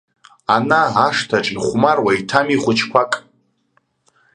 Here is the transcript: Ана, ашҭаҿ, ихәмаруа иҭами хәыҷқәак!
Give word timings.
Ана, 0.55 0.81
ашҭаҿ, 1.05 1.47
ихәмаруа 1.55 2.11
иҭами 2.19 2.61
хәыҷқәак! 2.63 3.13